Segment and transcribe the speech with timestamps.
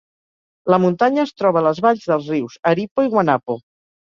[0.73, 3.59] La muntanya es troba a les valls dels rius Aripo i Guanapo.